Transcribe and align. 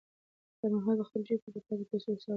خیر 0.59 0.71
محمد 0.75 0.97
په 0.99 1.05
خپل 1.07 1.21
جېب 1.27 1.39
کې 1.43 1.49
د 1.53 1.57
پاتې 1.67 1.85
پیسو 1.89 2.09
حساب 2.13 2.17
وکړ. 2.17 2.29